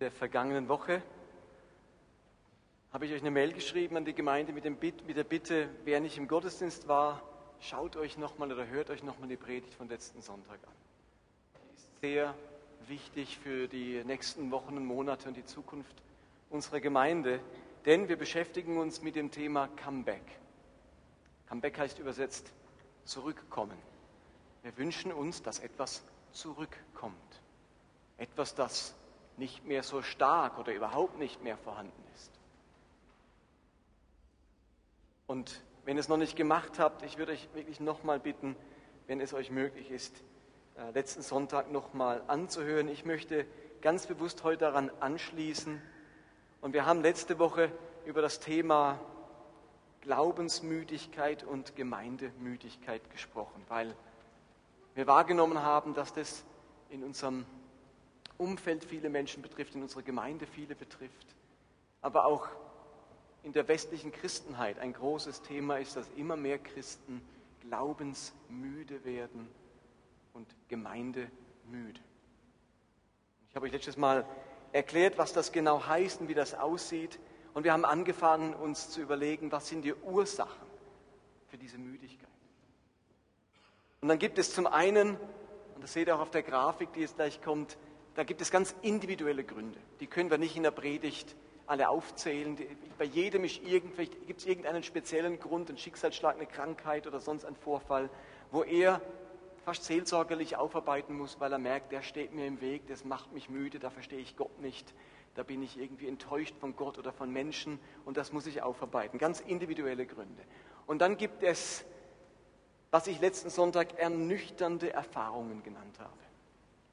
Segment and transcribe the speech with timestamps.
[0.00, 1.02] der vergangenen Woche
[2.90, 6.00] habe ich euch eine Mail geschrieben an die Gemeinde mit, Bitt, mit der Bitte, wer
[6.00, 7.22] nicht im Gottesdienst war,
[7.60, 10.74] schaut euch nochmal oder hört euch nochmal die Predigt von letzten Sonntag an.
[11.54, 12.34] Die ist sehr
[12.88, 15.94] wichtig für die nächsten Wochen und Monate und die Zukunft
[16.48, 17.38] unserer Gemeinde,
[17.84, 20.24] denn wir beschäftigen uns mit dem Thema Comeback.
[21.46, 22.50] Comeback heißt übersetzt
[23.04, 23.76] zurückkommen.
[24.62, 27.14] Wir wünschen uns, dass etwas zurückkommt.
[28.16, 28.94] Etwas, das
[29.40, 32.30] nicht mehr so stark oder überhaupt nicht mehr vorhanden ist.
[35.26, 38.54] Und wenn ihr es noch nicht gemacht habt, ich würde euch wirklich nochmal bitten,
[39.06, 40.14] wenn es euch möglich ist,
[40.76, 42.88] äh, letzten Sonntag nochmal anzuhören.
[42.88, 43.46] Ich möchte
[43.80, 45.80] ganz bewusst heute daran anschließen.
[46.60, 47.72] Und wir haben letzte Woche
[48.04, 49.00] über das Thema
[50.02, 53.94] Glaubensmüdigkeit und Gemeindemüdigkeit gesprochen, weil
[54.94, 56.44] wir wahrgenommen haben, dass das
[56.90, 57.46] in unserem
[58.40, 61.36] Umfeld viele Menschen betrifft, in unserer Gemeinde viele betrifft,
[62.00, 62.48] aber auch
[63.42, 67.22] in der westlichen Christenheit ein großes Thema ist, dass immer mehr Christen
[67.60, 69.48] glaubensmüde werden
[70.32, 72.00] und gemeindemüde.
[73.48, 74.26] Ich habe euch letztes Mal
[74.72, 77.18] erklärt, was das genau heißt und wie das aussieht.
[77.52, 80.66] Und wir haben angefangen, uns zu überlegen, was sind die Ursachen
[81.48, 82.28] für diese Müdigkeit.
[84.00, 85.16] Und dann gibt es zum einen,
[85.74, 87.76] und das seht ihr auch auf der Grafik, die jetzt gleich kommt,
[88.14, 89.78] da gibt es ganz individuelle Gründe.
[90.00, 92.58] Die können wir nicht in der Predigt alle aufzählen.
[92.98, 98.10] Bei jedem gibt es irgendeinen speziellen Grund, einen Schicksalsschlag, eine Krankheit oder sonst ein Vorfall,
[98.50, 99.00] wo er
[99.64, 103.48] fast seelsorgerlich aufarbeiten muss, weil er merkt, der steht mir im Weg, das macht mich
[103.48, 104.92] müde, da verstehe ich Gott nicht,
[105.34, 109.18] da bin ich irgendwie enttäuscht von Gott oder von Menschen und das muss ich aufarbeiten.
[109.18, 110.42] Ganz individuelle Gründe.
[110.86, 111.84] Und dann gibt es,
[112.90, 116.10] was ich letzten Sonntag ernüchternde Erfahrungen genannt habe.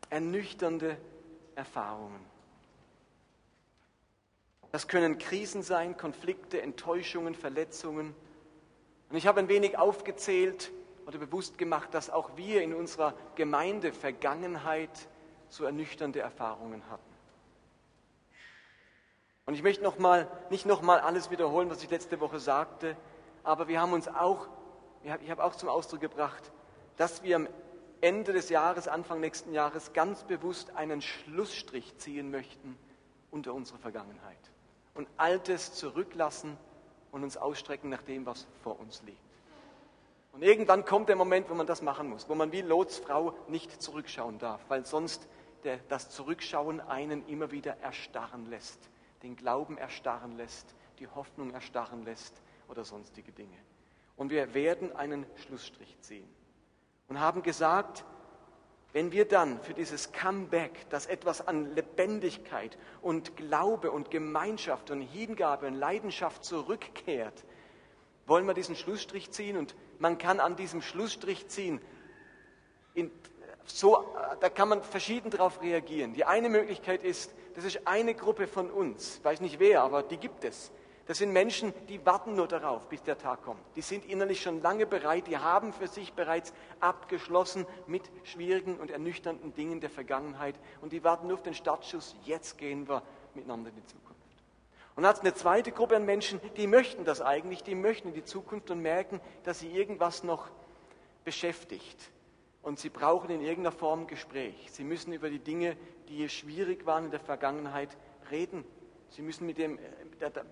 [0.10, 0.98] Ernüchternde
[1.56, 2.26] Erfahrungen.
[4.72, 8.14] Das können Krisen sein, Konflikte, Enttäuschungen, Verletzungen.
[9.10, 10.72] Und ich habe ein wenig aufgezählt
[11.06, 15.08] oder bewusst gemacht, dass auch wir in unserer Gemeinde Vergangenheit
[15.50, 17.04] so ernüchternde Erfahrungen hatten.
[19.46, 22.98] Und ich möchte noch mal, nicht nochmal alles wiederholen, was ich letzte Woche sagte,
[23.44, 24.48] aber wir haben uns auch,
[25.04, 26.52] ich habe auch zum Ausdruck gebracht,
[26.98, 27.48] dass wir am
[28.02, 32.78] Ende des Jahres, Anfang nächsten Jahres ganz bewusst einen Schlussstrich ziehen möchten
[33.32, 34.38] unter unsere Vergangenheit
[34.94, 36.58] und Altes zurücklassen
[37.12, 39.18] und uns ausstrecken nach dem, was vor uns liegt.
[40.34, 43.34] Und irgendwann kommt der Moment, wo man das machen muss, wo man wie Lots Frau
[43.48, 45.28] nicht zurückschauen darf, weil sonst
[45.64, 48.90] der, das Zurückschauen einen immer wieder erstarren lässt,
[49.24, 53.58] den Glauben erstarren lässt, die Hoffnung erstarren lässt oder sonstige Dinge.
[54.16, 56.37] Und wir werden einen Schlussstrich ziehen
[57.08, 58.06] und haben gesagt,
[58.94, 65.02] wenn wir dann für dieses Comeback, das etwas an Lebendigkeit und Glaube und Gemeinschaft und
[65.02, 67.44] Hingabe und Leidenschaft zurückkehrt,
[68.26, 71.82] wollen wir diesen Schlussstrich ziehen und man kann an diesem Schlussstrich ziehen.
[72.94, 73.12] In,
[73.66, 74.06] so,
[74.40, 76.14] da kann man verschieden darauf reagieren.
[76.14, 80.18] Die eine Möglichkeit ist, das ist eine Gruppe von uns, weiß nicht wer, aber die
[80.18, 80.72] gibt es.
[81.08, 83.62] Das sind Menschen, die warten nur darauf, bis der Tag kommt.
[83.78, 88.92] Die sind innerlich schon lange bereit, die haben für sich bereits abgeschlossen mit schwierigen und
[88.92, 92.16] ernüchternden Dingen der Vergangenheit und die warten nur auf den Startschuss.
[92.26, 93.04] Jetzt gehen wir
[93.34, 94.18] miteinander in die Zukunft.
[94.98, 98.10] Und dann hat es eine zweite Gruppe an Menschen, die möchten das eigentlich, die möchten
[98.10, 100.50] in die Zukunft und merken, dass sie irgendwas noch
[101.24, 102.12] beschäftigt.
[102.64, 104.72] Und sie brauchen in irgendeiner Form Gespräch.
[104.72, 105.78] Sie müssen über die Dinge,
[106.10, 107.96] die schwierig waren in der Vergangenheit,
[108.30, 108.66] reden.
[109.10, 109.80] Sie müssen, mit dem,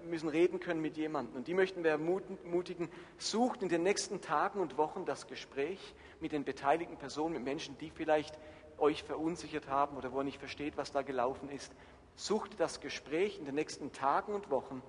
[0.05, 1.35] müssen reden können mit jemandem.
[1.35, 6.31] Und die möchten wir ermutigen, sucht in den nächsten Tagen und Wochen das Gespräch mit
[6.31, 8.39] den beteiligten Personen, mit Menschen, die vielleicht
[8.77, 11.73] euch verunsichert haben oder wo ihr nicht versteht, was da gelaufen ist.
[12.15, 14.81] Sucht das Gespräch in den nächsten Tagen und Wochen.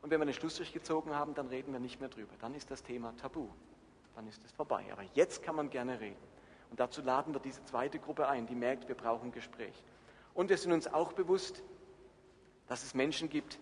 [0.00, 2.32] Und wenn wir den Schluss durchgezogen haben, dann reden wir nicht mehr drüber.
[2.40, 3.48] Dann ist das Thema tabu.
[4.14, 4.84] Dann ist es vorbei.
[4.92, 6.16] Aber jetzt kann man gerne reden.
[6.70, 9.74] Und dazu laden wir diese zweite Gruppe ein, die merkt, wir brauchen Gespräch.
[10.34, 11.62] Und wir sind uns auch bewusst,
[12.72, 13.58] dass es Menschen gibt,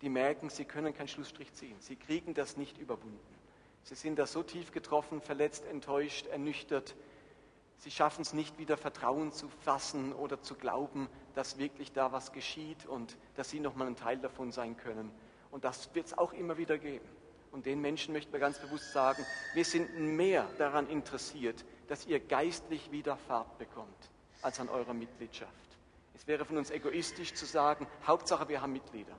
[0.00, 1.76] die merken, sie können keinen Schlussstrich ziehen.
[1.78, 3.20] Sie kriegen das nicht überwunden.
[3.82, 6.96] Sie sind da so tief getroffen, verletzt, enttäuscht, ernüchtert,
[7.76, 12.32] Sie schaffen es nicht wieder Vertrauen zu fassen oder zu glauben, dass wirklich da was
[12.32, 15.10] geschieht und dass Sie nochmal ein Teil davon sein können.
[15.50, 17.06] Und das wird es auch immer wieder geben.
[17.52, 22.18] Und den Menschen möchten wir ganz bewusst sagen, wir sind mehr daran interessiert, dass ihr
[22.18, 24.10] geistlich wieder Fahrt bekommt,
[24.40, 25.65] als an eurer Mitgliedschaft.
[26.16, 29.14] Es wäre von uns egoistisch zu sagen, Hauptsache wir haben Mitglieder.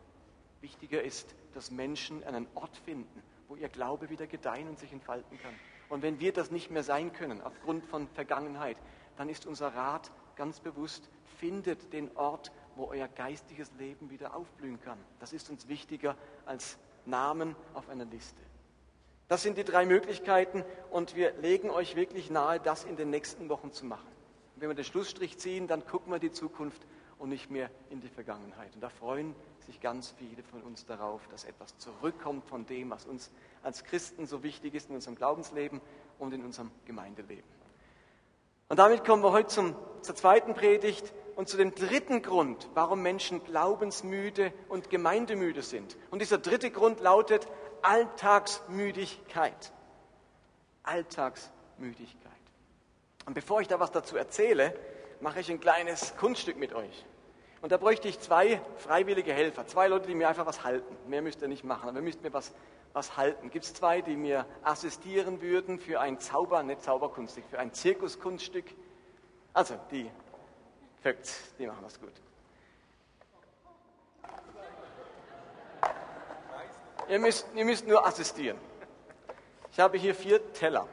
[0.61, 5.39] Wichtiger ist, dass Menschen einen Ort finden, wo ihr Glaube wieder gedeihen und sich entfalten
[5.39, 5.53] kann.
[5.89, 8.77] Und wenn wir das nicht mehr sein können, aufgrund von Vergangenheit,
[9.15, 11.07] dann ist unser Rat ganz bewusst,
[11.39, 14.97] findet den Ort, wo euer geistiges Leben wieder aufblühen kann.
[15.19, 16.17] Das ist uns wichtiger
[16.47, 18.41] als Namen auf einer Liste.
[19.27, 23.49] Das sind die drei Möglichkeiten und wir legen euch wirklich nahe, das in den nächsten
[23.49, 24.16] Wochen zu machen.
[24.59, 26.81] Wenn wir den Schlussstrich ziehen, dann gucken wir die Zukunft
[27.19, 28.73] und nicht mehr in die Vergangenheit.
[28.73, 33.05] Und da freuen sich ganz viele von uns darauf, dass etwas zurückkommt von dem, was
[33.05, 33.31] uns
[33.63, 35.81] als Christen so wichtig ist in unserem Glaubensleben
[36.19, 37.57] und in unserem Gemeindeleben.
[38.69, 43.01] Und damit kommen wir heute zum, zur zweiten Predigt und zu dem dritten Grund, warum
[43.01, 45.95] Menschen glaubensmüde und gemeindemüde sind.
[46.11, 47.47] Und dieser dritte Grund lautet
[47.81, 49.71] Alltagsmüdigkeit.
[50.83, 52.26] Alltagsmüdigkeit.
[53.27, 54.73] Und bevor ich da was dazu erzähle,
[55.19, 57.05] mache ich ein kleines Kunststück mit euch.
[57.61, 60.95] Und da bräuchte ich zwei freiwillige Helfer, zwei Leute, die mir einfach was halten.
[61.09, 62.53] Mehr müsst ihr nicht machen, aber ihr müsst mir was,
[62.93, 63.49] was halten.
[63.49, 68.65] Gibt es zwei, die mir assistieren würden für ein Zauber, nicht Zauberkunststück, für ein Zirkuskunststück?
[69.53, 70.09] Also, die,
[71.01, 71.29] perfekt,
[71.59, 72.13] die machen das gut.
[77.09, 78.57] Ihr müsst, ihr müsst nur assistieren.
[79.73, 80.87] Ich habe hier vier Teller.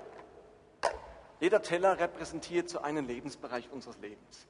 [1.45, 4.47] Jeder Teller repräsentiert so einen Lebensbereich unseres Lebens.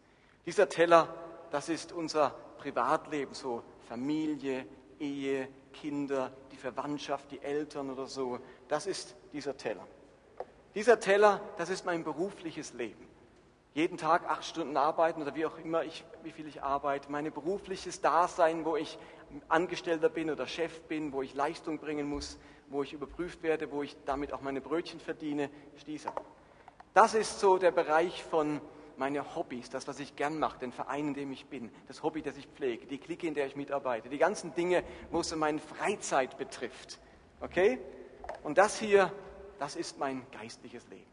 [0.46, 1.12] Dieser Teller,
[1.50, 4.64] das ist unser Privatleben, so Familie,
[5.00, 8.38] Ehe, Kinder, die Verwandtschaft, die Eltern oder so.
[8.68, 9.84] Das ist dieser Teller.
[10.76, 13.08] Dieser Teller, das ist mein berufliches Leben.
[13.72, 17.10] Jeden Tag acht Stunden arbeiten oder wie auch immer ich, wie viel ich arbeite.
[17.10, 19.00] Mein berufliches Dasein, wo ich
[19.48, 22.38] Angestellter bin oder Chef bin, wo ich Leistung bringen muss,
[22.68, 26.14] wo ich überprüft werde, wo ich damit auch meine Brötchen verdiene, ist dieser.
[26.94, 28.60] Das ist so der Bereich von
[28.96, 32.22] meine Hobbys, das, was ich gern mache, den Verein, in dem ich bin, das Hobby,
[32.22, 35.58] das ich pflege, die Clique, in der ich mitarbeite, die ganzen Dinge, wo es meine
[35.58, 37.00] Freizeit betrifft.
[37.40, 37.80] Okay?
[38.44, 39.12] Und das hier,
[39.58, 41.10] das ist mein geistliches Leben,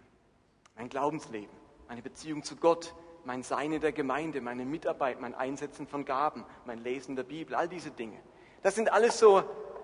[0.76, 1.56] mein Glaubensleben,
[1.88, 2.94] meine Beziehung zu Gott,
[3.26, 7.56] mein Sein in der Gemeinde, meine Mitarbeit, mein Einsetzen von Gaben, mein Lesen der Bibel,
[7.56, 8.20] all diese Dinge.
[8.62, 9.44] Das sind alles so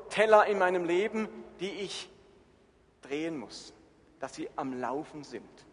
[0.10, 1.28] Teller in meinem Leben,
[1.60, 2.08] die ich
[3.02, 3.74] drehen muss,
[4.20, 5.67] dass sie am Laufen sind.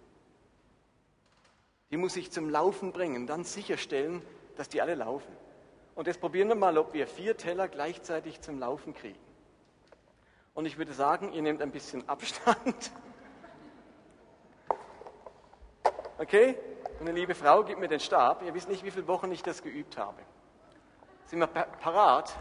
[1.94, 4.20] Die muss ich zum Laufen bringen, dann sicherstellen,
[4.56, 5.32] dass die alle laufen.
[5.94, 9.20] Und jetzt probieren wir mal, ob wir vier Teller gleichzeitig zum Laufen kriegen.
[10.54, 12.90] Und ich würde sagen, ihr nehmt ein bisschen Abstand.
[16.18, 16.58] Okay?
[16.98, 18.42] Und eine liebe Frau gibt mir den Stab.
[18.42, 20.20] Ihr wisst nicht, wie viele Wochen ich das geübt habe.
[21.26, 22.36] Sind wir parat?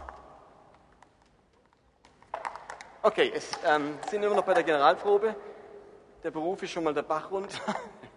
[3.02, 5.36] Okay, es ähm, sind immer noch bei der Generalprobe.
[6.24, 7.60] Der Beruf ist schon mal der Bach runter.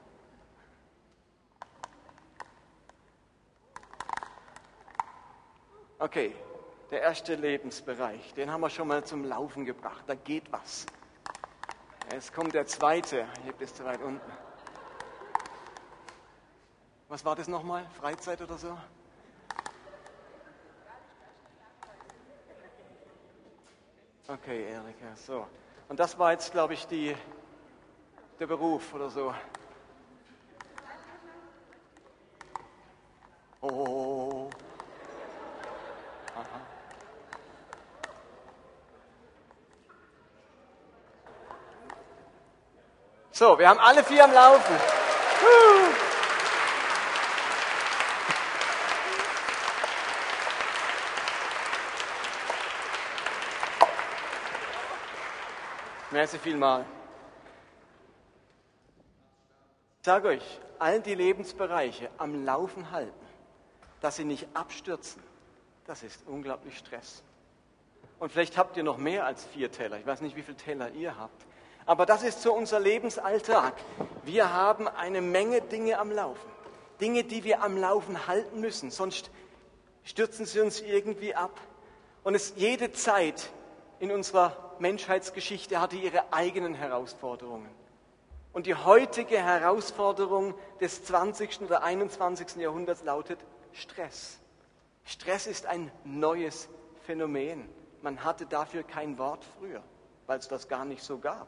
[5.99, 6.35] Okay,
[6.91, 10.03] der erste Lebensbereich, den haben wir schon mal zum Laufen gebracht.
[10.05, 10.85] Da geht was.
[12.11, 13.25] Jetzt kommt der zweite.
[13.43, 14.31] Hier bist du weit unten.
[17.09, 17.83] Was war das nochmal?
[17.99, 18.77] Freizeit oder so?
[24.27, 25.47] Okay, Erika, so.
[25.89, 27.15] Und das war jetzt, glaube ich, die,
[28.39, 29.33] der Beruf oder so.
[33.61, 34.16] Oh.
[43.37, 44.75] So, wir haben alle vier am Laufen.
[56.09, 56.83] Merci vielmal.
[59.99, 63.13] Ich sage euch, all die Lebensbereiche am Laufen halten,
[64.01, 65.21] dass sie nicht abstürzen,
[65.85, 67.21] das ist unglaublich Stress.
[68.17, 69.99] Und vielleicht habt ihr noch mehr als vier Teller.
[69.99, 71.45] Ich weiß nicht, wie viele Teller ihr habt.
[71.87, 73.73] Aber das ist so unser Lebensalltag.
[74.23, 76.51] Wir haben eine Menge Dinge am Laufen.
[76.99, 78.91] Dinge, die wir am Laufen halten müssen.
[78.91, 79.31] Sonst
[80.03, 81.59] stürzen sie uns irgendwie ab.
[82.25, 83.49] Und es jede Zeit
[83.99, 87.69] in unserer Menschheitsgeschichte hatte ihre eigenen Herausforderungen.
[88.51, 91.61] Und die heutige Herausforderung des 20.
[91.61, 92.57] oder 21.
[92.57, 93.39] Jahrhunderts lautet
[93.71, 94.39] Stress.
[95.05, 96.67] Stress ist ein neues
[97.05, 97.69] Phänomen.
[98.01, 99.81] Man hatte dafür kein Wort früher,
[100.25, 101.47] weil es das gar nicht so gab.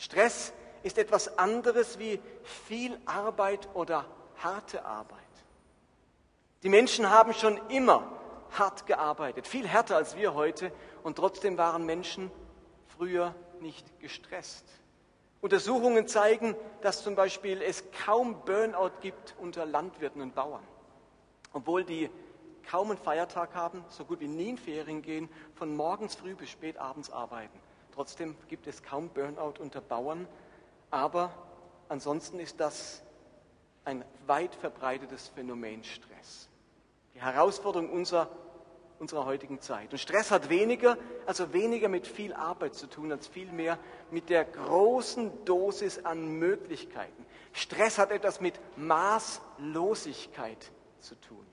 [0.00, 4.06] Stress ist etwas anderes wie viel Arbeit oder
[4.38, 5.18] harte Arbeit.
[6.62, 8.10] Die Menschen haben schon immer
[8.50, 12.30] hart gearbeitet, viel härter als wir heute, und trotzdem waren Menschen
[12.96, 14.64] früher nicht gestresst.
[15.42, 20.66] Untersuchungen zeigen, dass zum Beispiel es kaum Burnout gibt unter Landwirten und Bauern.
[21.52, 22.08] Obwohl die
[22.70, 26.48] kaum einen Feiertag haben, so gut wie nie in Ferien gehen, von morgens früh bis
[26.48, 27.58] spät abends arbeiten.
[28.00, 30.26] Trotzdem gibt es kaum Burnout unter Bauern,
[30.90, 31.34] aber
[31.90, 33.02] ansonsten ist das
[33.84, 36.48] ein weit verbreitetes Phänomen Stress.
[37.14, 38.30] Die Herausforderung unserer,
[39.00, 39.92] unserer heutigen Zeit.
[39.92, 43.78] Und Stress hat weniger, also weniger mit viel Arbeit zu tun, als vielmehr
[44.10, 47.26] mit der großen Dosis an Möglichkeiten.
[47.52, 51.46] Stress hat etwas mit Maßlosigkeit zu tun.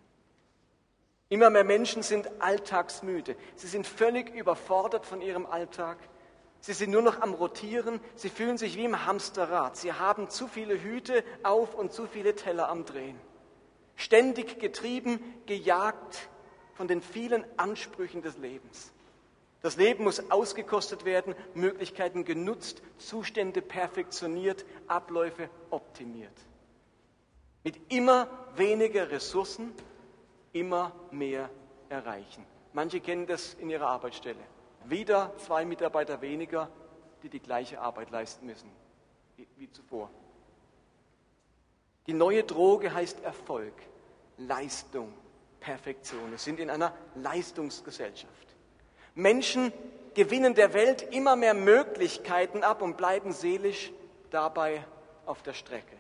[1.28, 3.36] Immer mehr Menschen sind alltagsmüde.
[3.58, 5.98] Sie sind völlig überfordert von ihrem Alltag.
[6.62, 8.00] Sie sind nur noch am Rotieren.
[8.16, 9.78] Sie fühlen sich wie im Hamsterrad.
[9.78, 13.20] Sie haben zu viele Hüte auf und zu viele Teller am Drehen.
[13.96, 16.30] Ständig getrieben, gejagt
[16.76, 18.92] von den vielen Ansprüchen des Lebens.
[19.62, 26.32] Das Leben muss ausgekostet werden, Möglichkeiten genutzt, Zustände perfektioniert, Abläufe optimiert.
[27.64, 29.74] Mit immer weniger Ressourcen
[30.54, 31.50] immer mehr
[31.90, 32.46] erreichen.
[32.74, 34.40] Manche kennen das in ihrer Arbeitsstelle.
[34.90, 36.70] Wieder zwei Mitarbeiter weniger,
[37.24, 38.70] die die gleiche Arbeit leisten müssen
[39.56, 40.10] wie, zuvor.
[42.08, 43.74] Die neue Droge heißt Erfolg,
[44.38, 45.14] Leistung,
[45.60, 46.32] Perfektion.
[46.32, 48.56] Wir sind in einer Leistungsgesellschaft.
[49.14, 49.72] Menschen
[50.14, 53.92] gewinnen der Welt immer mehr Möglichkeiten ab und bleiben seelisch
[54.30, 54.84] dabei
[55.26, 55.96] auf der Strecke.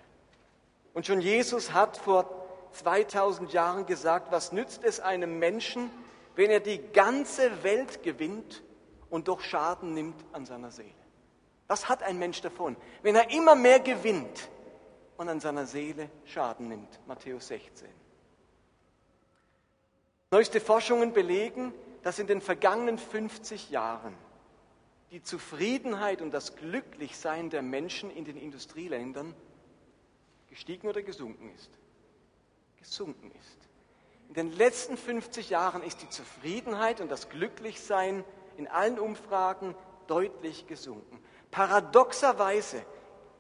[0.94, 5.92] Und schon Jesus hat vor 2000 Jahren gesagt, was nützt es einem Menschen,
[6.36, 8.64] wenn er die ganze Welt gewinnt
[9.10, 10.94] und doch Schaden nimmt an seiner Seele?
[11.68, 14.50] Was hat ein Mensch davon, wenn er immer mehr gewinnt
[15.18, 17.00] und an seiner Seele Schaden nimmt?
[17.08, 17.88] Matthäus 16.
[20.32, 21.74] Neueste Forschungen belegen,
[22.04, 24.14] dass in den vergangenen 50 Jahren
[25.12, 29.34] die Zufriedenheit und das Glücklichsein der Menschen in den Industrieländern
[30.50, 31.72] gestiegen oder gesunken ist
[32.88, 33.58] gesunken ist.
[34.30, 38.24] In den letzten 50 Jahren ist die Zufriedenheit und das Glücklichsein
[38.58, 39.76] in allen Umfragen
[40.08, 41.24] deutlich gesunken.
[41.52, 42.84] Paradoxerweise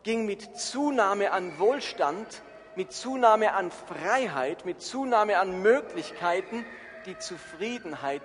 [0.03, 2.41] ging mit Zunahme an Wohlstand,
[2.75, 6.65] mit Zunahme an Freiheit, mit Zunahme an Möglichkeiten
[7.05, 8.21] die Zufriedenheit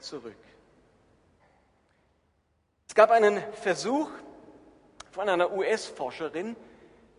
[0.00, 0.36] zurück.
[2.88, 4.10] Es gab einen Versuch
[5.10, 6.56] von einer US-Forscherin,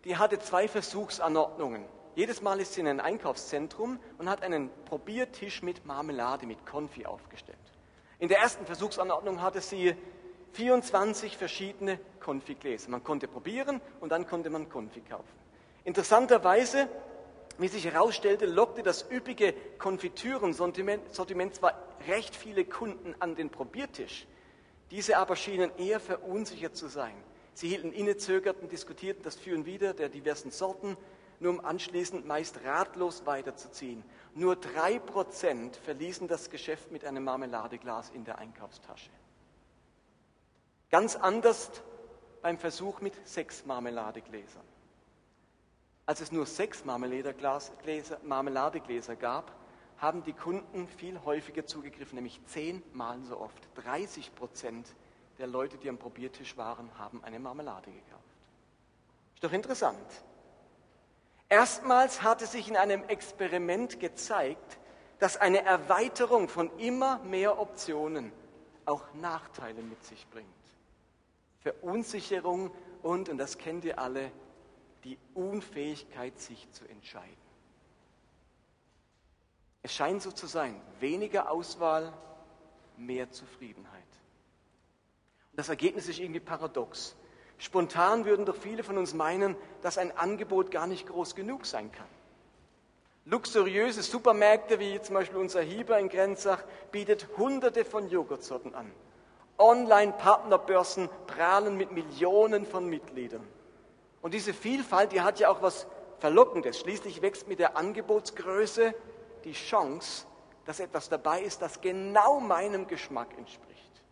[0.03, 1.85] die hatte zwei Versuchsanordnungen.
[2.15, 7.05] Jedes Mal ist sie in ein Einkaufszentrum und hat einen Probiertisch mit Marmelade, mit Konfi
[7.05, 7.57] aufgestellt.
[8.19, 9.95] In der ersten Versuchsanordnung hatte sie
[10.53, 12.89] 24 verschiedene Konfigläser.
[12.89, 15.27] Man konnte probieren und dann konnte man Konfi kaufen.
[15.83, 16.87] Interessanterweise,
[17.57, 21.13] wie sich herausstellte, lockte das üppige Konfitürensortiment
[21.53, 21.73] zwar
[22.07, 24.27] recht viele Kunden an den Probiertisch,
[24.91, 27.15] diese aber schienen eher verunsichert zu sein.
[27.53, 30.97] Sie hielten inne, zögerten, diskutierten das Für und Wider der diversen Sorten
[31.39, 34.03] nur um anschließend meist ratlos weiterzuziehen.
[34.33, 39.11] Nur drei Prozent verließen das Geschäft mit einem Marmeladeglas in der Einkaufstasche.
[40.89, 41.71] Ganz anders
[42.41, 44.63] beim Versuch mit sechs Marmeladegläsern.
[46.05, 49.51] Als es nur sechs Marmeladegläser gab,
[49.97, 53.67] haben die Kunden viel häufiger zugegriffen, nämlich zehnmal so oft.
[53.83, 54.87] 30 Prozent
[55.37, 58.23] der Leute, die am Probiertisch waren, haben eine Marmelade gekauft.
[59.33, 60.05] Ist doch interessant.
[61.49, 64.79] Erstmals hatte sich in einem Experiment gezeigt,
[65.19, 68.31] dass eine Erweiterung von immer mehr Optionen
[68.85, 70.47] auch Nachteile mit sich bringt.
[71.59, 72.71] Verunsicherung
[73.01, 74.31] und, und das kennt ihr alle,
[75.03, 77.45] die Unfähigkeit, sich zu entscheiden.
[79.83, 82.11] Es scheint so zu sein, weniger Auswahl,
[82.97, 84.01] mehr Zufriedenheit.
[85.51, 87.15] Und das Ergebnis ist irgendwie paradox.
[87.57, 91.91] Spontan würden doch viele von uns meinen, dass ein Angebot gar nicht groß genug sein
[91.91, 92.07] kann.
[93.25, 98.91] Luxuriöse Supermärkte wie zum Beispiel unser Hieber in Grenzach bietet hunderte von Joghurtsorten an.
[99.57, 103.45] Online-Partnerbörsen prahlen mit Millionen von Mitgliedern.
[104.21, 105.87] Und diese Vielfalt, die hat ja auch was
[106.19, 106.79] Verlockendes.
[106.79, 108.93] Schließlich wächst mit der Angebotsgröße
[109.43, 110.25] die Chance,
[110.65, 114.03] dass etwas dabei ist, das genau meinem Geschmack entspricht.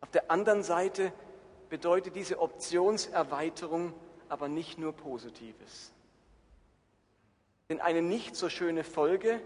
[0.00, 1.12] Auf der anderen Seite
[1.70, 3.94] bedeutet diese Optionserweiterung
[4.28, 5.92] aber nicht nur Positives.
[7.68, 9.40] Denn eine nicht so schöne Folge,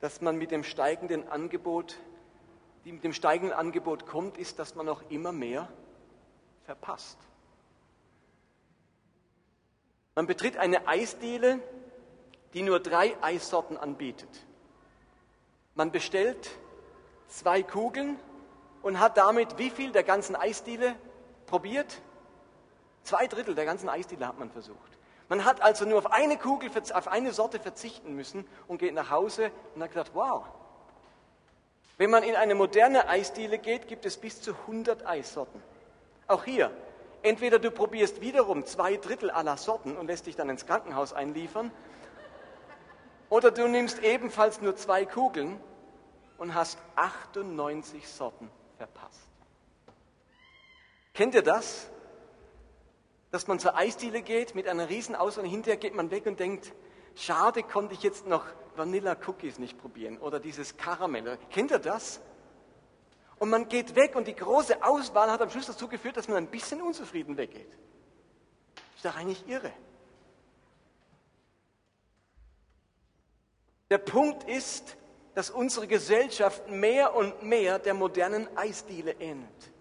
[0.00, 1.96] dass man mit dem steigenden Angebot,
[2.84, 5.68] die mit dem steigenden Angebot kommt, ist, dass man auch immer mehr
[6.64, 7.18] verpasst.
[10.14, 11.60] Man betritt eine Eisdiele,
[12.54, 14.46] die nur drei Eissorten anbietet.
[15.74, 16.50] Man bestellt
[17.28, 18.18] zwei Kugeln
[18.82, 20.96] und hat damit wie viel der ganzen Eisdiele
[21.46, 22.00] probiert.
[23.02, 24.98] Zwei Drittel der ganzen Eisdiele hat man versucht.
[25.28, 29.10] Man hat also nur auf eine Kugel, auf eine Sorte verzichten müssen und geht nach
[29.10, 30.44] Hause und hat gedacht, wow.
[31.98, 35.62] Wenn man in eine moderne Eisdiele geht, gibt es bis zu 100 Eissorten.
[36.28, 36.70] Auch hier,
[37.22, 41.72] entweder du probierst wiederum zwei Drittel aller Sorten und lässt dich dann ins Krankenhaus einliefern,
[43.28, 45.58] Oder du nimmst ebenfalls nur zwei Kugeln
[46.38, 49.25] und hast 98 Sorten verpasst.
[51.16, 51.88] Kennt ihr das?
[53.30, 56.38] Dass man zur Eisdiele geht mit einer riesen Auswahl und hinterher geht man weg und
[56.38, 56.74] denkt,
[57.14, 58.44] schade konnte ich jetzt noch
[58.76, 61.38] Vanilla Cookies nicht probieren oder dieses Karamell.
[61.50, 62.20] Kennt ihr das?
[63.38, 66.36] Und man geht weg und die große Auswahl hat am Schluss dazu geführt, dass man
[66.36, 67.70] ein bisschen unzufrieden weggeht.
[68.94, 69.72] Ist doch eigentlich irre.
[73.88, 74.98] Der Punkt ist,
[75.34, 79.72] dass unsere Gesellschaft mehr und mehr der modernen Eisdiele ähnelt.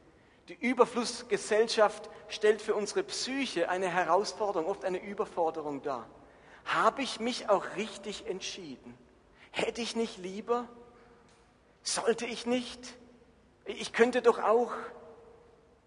[0.48, 6.08] Die Überflussgesellschaft stellt für unsere Psyche eine Herausforderung, oft eine Überforderung dar.
[6.66, 8.98] Habe ich mich auch richtig entschieden?
[9.52, 10.68] Hätte ich nicht lieber?
[11.82, 12.98] Sollte ich nicht?
[13.66, 14.72] Ich könnte doch auch.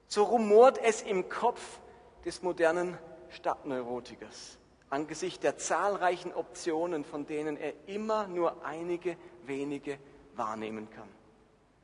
[0.06, 1.80] So rumort es im Kopf
[2.24, 2.98] des modernen
[3.30, 4.58] Stadtneurotikers
[4.90, 9.98] angesichts der zahlreichen Optionen, von denen er immer nur einige wenige
[10.34, 11.08] wahrnehmen kann.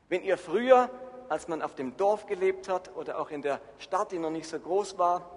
[0.09, 0.90] Wenn ihr früher,
[1.28, 4.49] als man auf dem Dorf gelebt hat oder auch in der Stadt, die noch nicht
[4.49, 5.31] so groß war,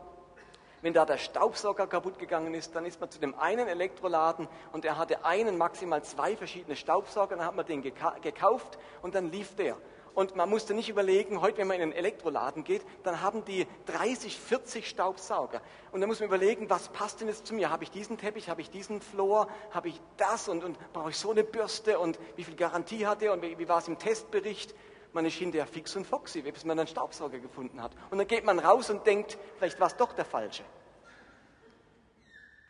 [0.82, 4.86] wenn da der Staubsauger kaputt gegangen ist, dann ist man zu dem einen Elektroladen und
[4.86, 9.56] er hatte einen, maximal zwei verschiedene Staubsauger, dann hat man den gekauft und dann lief
[9.56, 9.76] der.
[10.14, 13.68] Und man musste nicht überlegen, heute, wenn man in einen Elektroladen geht, dann haben die
[13.86, 15.62] 30, 40 Staubsauger.
[15.92, 17.70] Und dann muss man überlegen, was passt denn jetzt zu mir?
[17.70, 21.18] Habe ich diesen Teppich, habe ich diesen Floor, habe ich das und, und brauche ich
[21.20, 24.00] so eine Bürste und wie viel Garantie hat er und wie, wie war es im
[24.00, 24.74] Testbericht?
[25.18, 27.92] Man ist hinterher fix und foxy, bis man einen Staubsauger gefunden hat.
[28.12, 30.62] Und dann geht man raus und denkt, vielleicht war es doch der falsche.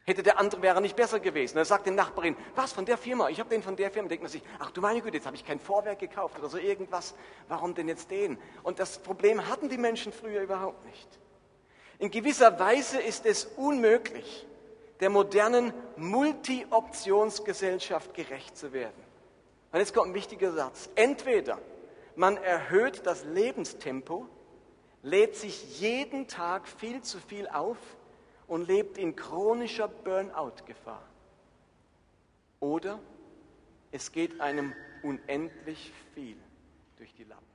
[0.05, 1.57] Hätte der andere wäre nicht besser gewesen.
[1.57, 3.27] Dann sagt die Nachbarin, was von der Firma?
[3.27, 4.07] Ich habe den von der Firma.
[4.07, 6.57] Denkt man sich, ach du meine Güte, jetzt habe ich kein Vorwerk gekauft oder so
[6.57, 7.15] irgendwas.
[7.49, 8.37] Warum denn jetzt den?
[8.63, 11.19] Und das Problem hatten die Menschen früher überhaupt nicht.
[11.99, 14.47] In gewisser Weise ist es unmöglich,
[15.01, 19.03] der modernen Multi-Optionsgesellschaft gerecht zu werden.
[19.73, 20.89] Und jetzt kommt ein wichtiger Satz.
[20.95, 21.59] Entweder
[22.17, 24.27] man erhöht das Lebenstempo,
[25.03, 27.77] lädt sich jeden Tag viel zu viel auf
[28.47, 31.03] und lebt in chronischer Burnout-Gefahr.
[32.59, 32.99] Oder
[33.91, 36.37] es geht einem unendlich viel
[36.97, 37.45] durch die Lappen.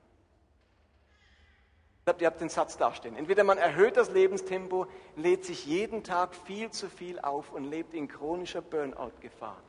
[1.99, 3.15] Ich glaube, ihr habt den Satz dastehen.
[3.15, 7.93] Entweder man erhöht das Lebenstempo, lädt sich jeden Tag viel zu viel auf und lebt
[7.93, 9.61] in chronischer Burnout-Gefahr.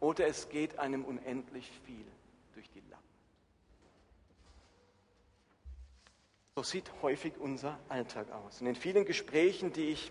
[0.00, 2.06] Oder es geht einem unendlich viel
[2.54, 2.97] durch die Lappen.
[6.58, 8.60] So sieht häufig unser Alltag aus.
[8.60, 10.10] Und in vielen Gesprächen, die ich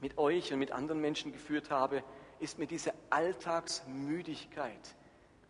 [0.00, 2.02] mit euch und mit anderen Menschen geführt habe,
[2.40, 4.80] ist mir diese Alltagsmüdigkeit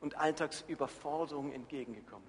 [0.01, 2.27] und Alltagsüberforderung entgegengekommen.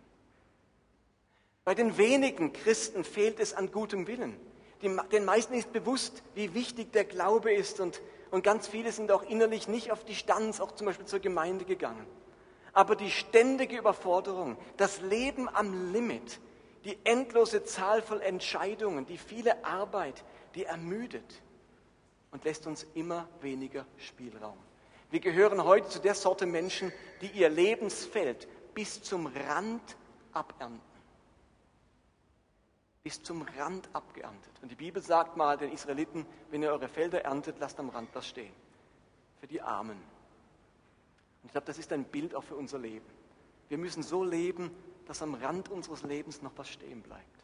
[1.65, 4.39] Bei den wenigen Christen fehlt es an gutem Willen.
[4.83, 9.23] den meisten ist bewusst, wie wichtig der Glaube ist und, und ganz viele sind auch
[9.23, 12.05] innerlich nicht auf die Stanz, auch zum Beispiel zur Gemeinde gegangen.
[12.71, 16.39] Aber die ständige Überforderung, das Leben am Limit,
[16.85, 20.23] die endlose Zahl von Entscheidungen, die viele Arbeit,
[20.55, 21.41] die ermüdet
[22.31, 24.57] und lässt uns immer weniger Spielraum.
[25.11, 29.97] Wir gehören heute zu der Sorte Menschen, die ihr Lebensfeld bis zum Rand
[30.33, 30.79] abernten.
[33.01, 34.51] Bis zum Rand abgeerntet.
[34.61, 38.09] Und die Bibel sagt mal den Israeliten, wenn ihr eure Felder erntet, lasst am Rand
[38.13, 38.53] was stehen.
[39.39, 39.97] Für die Armen.
[41.41, 43.05] Und ich glaube, das ist ein Bild auch für unser Leben.
[43.69, 44.69] Wir müssen so leben,
[45.09, 47.43] dass am Rand unseres Lebens noch was stehen bleibt.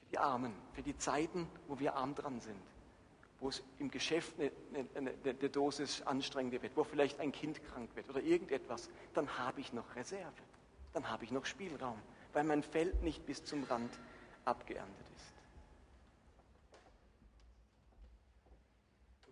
[0.00, 2.60] Für die Armen, für die Zeiten, wo wir arm dran sind
[3.44, 4.50] wo es im Geschäft eine,
[4.94, 9.60] eine, eine, Dosis anstrengender wird, wo vielleicht ein Kind krank wird oder irgendetwas, dann habe
[9.60, 10.32] ich noch Reserve,
[10.94, 12.00] dann habe ich noch Spielraum,
[12.32, 13.92] weil mein Feld nicht bis zum Rand
[14.46, 15.34] abgeerntet ist.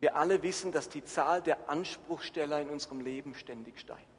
[0.00, 4.11] Wir alle wissen, dass die Zahl der Anspruchsteller in unserem Leben ständig steigt.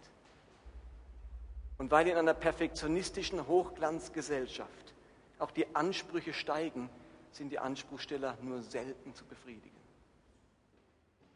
[1.83, 4.93] Und weil in einer perfektionistischen Hochglanzgesellschaft
[5.37, 6.89] auch die Ansprüche steigen,
[7.33, 9.75] sind die Anspruchsteller nur selten zu befriedigen.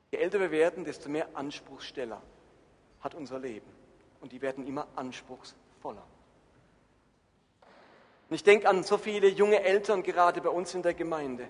[0.10, 2.22] Je älter wir werden, desto mehr Anspruchssteller
[3.02, 3.70] hat unser Leben.
[4.22, 6.08] Und die werden immer anspruchsvoller.
[8.30, 11.50] Und ich denke an so viele junge Eltern, gerade bei uns in der Gemeinde.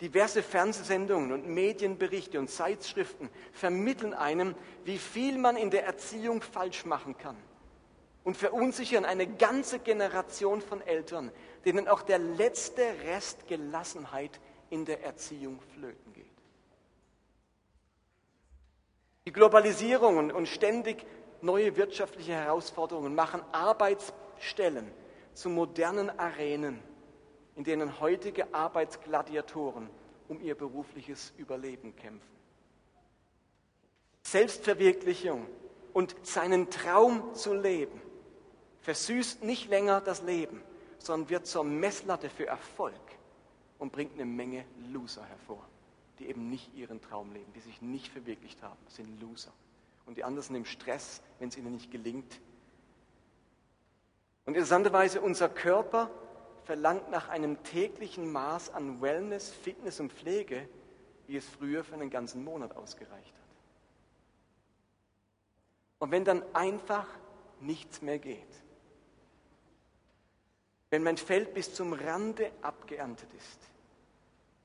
[0.00, 4.54] Diverse Fernsehsendungen und Medienberichte und Zeitschriften vermitteln einem,
[4.84, 7.36] wie viel man in der Erziehung falsch machen kann.
[8.26, 11.30] Und verunsichern eine ganze Generation von Eltern,
[11.64, 16.26] denen auch der letzte Rest Gelassenheit in der Erziehung flöten geht.
[19.26, 21.06] Die Globalisierung und ständig
[21.40, 24.90] neue wirtschaftliche Herausforderungen machen Arbeitsstellen
[25.32, 26.82] zu modernen Arenen,
[27.54, 29.88] in denen heutige Arbeitsgladiatoren
[30.26, 32.36] um ihr berufliches Überleben kämpfen.
[34.22, 35.46] Selbstverwirklichung
[35.92, 38.02] und seinen Traum zu leben,
[38.86, 40.62] versüßt nicht länger das Leben,
[40.98, 42.94] sondern wird zur Messlatte für Erfolg
[43.80, 45.66] und bringt eine Menge Loser hervor,
[46.20, 49.52] die eben nicht ihren Traum leben, die sich nicht verwirklicht haben, sind Loser.
[50.06, 52.40] Und die anderen sind im Stress, wenn es ihnen nicht gelingt.
[54.44, 56.08] Und interessanterweise, unser Körper
[56.62, 60.68] verlangt nach einem täglichen Maß an Wellness, Fitness und Pflege,
[61.26, 63.48] wie es früher für einen ganzen Monat ausgereicht hat.
[65.98, 67.08] Und wenn dann einfach
[67.60, 68.46] nichts mehr geht,
[70.90, 73.60] wenn mein Feld bis zum Rande abgeerntet ist,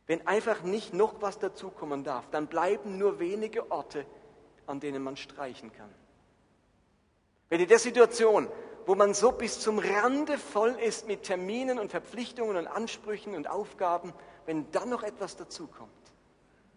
[0.07, 4.05] wenn einfach nicht noch was dazukommen darf, dann bleiben nur wenige Orte,
[4.67, 5.93] an denen man streichen kann.
[7.49, 8.49] Wenn in der Situation,
[8.85, 13.49] wo man so bis zum Rande voll ist mit Terminen und Verpflichtungen und Ansprüchen und
[13.49, 14.13] Aufgaben,
[14.45, 15.91] wenn dann noch etwas dazukommt,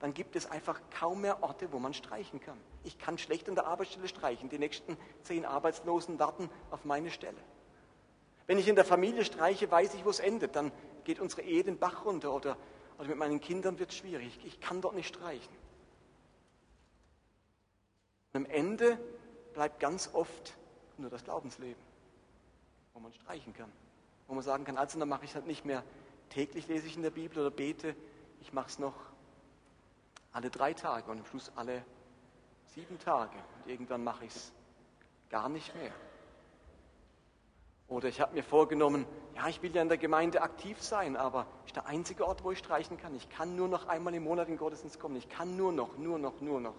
[0.01, 2.59] dann gibt es einfach kaum mehr Orte, wo man streichen kann.
[2.83, 4.49] Ich kann schlecht an der Arbeitsstelle streichen.
[4.49, 7.39] Die nächsten zehn Arbeitslosen warten auf meine Stelle.
[8.47, 10.57] Wenn ich in der Familie streiche, weiß ich, wo es endet.
[10.57, 10.73] Dann
[11.05, 12.57] geht unsere Ehe den Bach runter oder,
[12.99, 14.39] oder mit meinen Kindern wird es schwierig.
[14.45, 15.55] Ich kann dort nicht streichen.
[18.33, 18.99] Und am Ende
[19.55, 20.55] bleibt ganz oft
[20.99, 21.83] nur das Glaubensleben,
[22.93, 23.71] wo man streichen kann.
[24.27, 25.83] Wo man sagen kann, also dann mache ich es halt nicht mehr
[26.35, 27.95] täglich lese ich in der Bibel oder bete,
[28.41, 28.95] ich mache es noch
[30.33, 31.85] alle drei Tage und am Schluss alle
[32.75, 33.37] sieben Tage.
[33.37, 34.53] Und irgendwann mache ich es
[35.31, 35.93] gar nicht mehr.
[37.89, 41.47] Oder ich habe mir vorgenommen, ja, ich will ja in der Gemeinde aktiv sein, aber
[41.67, 43.15] ist der einzige Ort, wo ich streichen kann.
[43.15, 45.17] Ich kann nur noch einmal im Monat in Gottesdienst kommen.
[45.17, 46.75] Ich kann nur noch, nur noch, nur noch.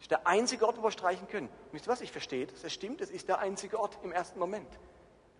[0.00, 1.48] Ist der einzige Ort, wo wir streichen können.
[1.72, 2.00] Wisst ihr was?
[2.02, 2.64] Ich verstehe das.
[2.64, 4.68] Es stimmt, es ist der einzige Ort im ersten Moment.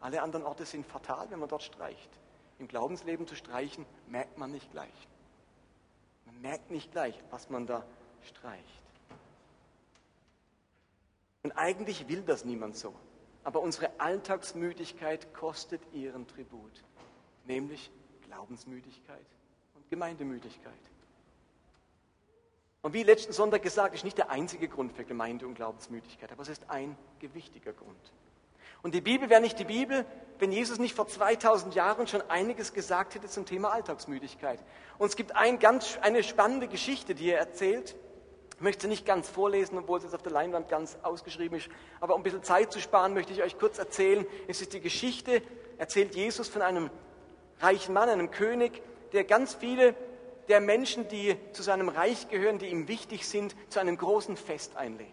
[0.01, 2.11] Alle anderen Orte sind fatal, wenn man dort streicht.
[2.59, 5.09] Im Glaubensleben zu streichen, merkt man nicht gleich.
[6.25, 7.85] Man merkt nicht gleich, was man da
[8.23, 8.83] streicht.
[11.43, 12.95] Und eigentlich will das niemand so.
[13.47, 16.83] Aber unsere Alltagsmüdigkeit kostet ihren Tribut,
[17.45, 17.93] nämlich
[18.27, 19.25] Glaubensmüdigkeit
[19.77, 20.73] und Gemeindemüdigkeit.
[22.83, 26.43] Und wie letzten Sonntag gesagt, ist nicht der einzige Grund für Gemeinde- und Glaubensmüdigkeit, aber
[26.43, 28.13] es ist ein gewichtiger Grund.
[28.83, 30.05] Und die Bibel wäre nicht die Bibel,
[30.41, 34.59] wenn Jesus nicht vor 2000 Jahren schon einiges gesagt hätte zum Thema Alltagsmüdigkeit.
[34.99, 37.95] Und es gibt ein ganz, eine spannende Geschichte, die er erzählt.
[38.57, 41.69] Ich möchte sie nicht ganz vorlesen, obwohl es jetzt auf der Leinwand ganz ausgeschrieben ist.
[42.01, 44.27] Aber um ein bisschen Zeit zu sparen, möchte ich euch kurz erzählen.
[44.49, 45.43] Es ist die Geschichte,
[45.77, 46.91] erzählt Jesus von einem
[47.61, 48.81] reichen Mann, einem König,
[49.13, 49.95] der ganz viele
[50.49, 54.77] der Menschen, die zu seinem Reich gehören, die ihm wichtig sind, zu einem großen Fest
[54.77, 55.09] einlädt.